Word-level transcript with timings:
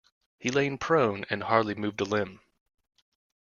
He 0.39 0.49
lay 0.49 0.75
prone 0.77 1.25
and 1.29 1.43
hardly 1.43 1.75
moved 1.75 2.01
a 2.01 2.05
limb. 2.05 2.39